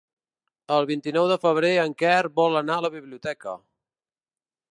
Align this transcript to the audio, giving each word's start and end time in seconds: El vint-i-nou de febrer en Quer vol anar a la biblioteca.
El 0.77 0.87
vint-i-nou 0.91 1.27
de 1.31 1.37
febrer 1.43 1.69
en 1.83 1.93
Quer 2.01 2.17
vol 2.41 2.59
anar 2.63 2.79
a 2.81 2.85
la 2.87 2.93
biblioteca. 2.97 3.57